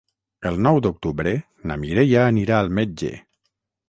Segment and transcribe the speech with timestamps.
[0.51, 1.33] El nou d'octubre
[1.71, 3.13] na Mireia anirà al metge.